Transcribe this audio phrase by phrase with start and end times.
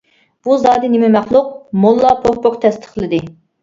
[0.47, 1.53] بۇ زادى نېمە مەخلۇق؟
[1.87, 3.27] موللا پوك-پوك تەستىقلىدى.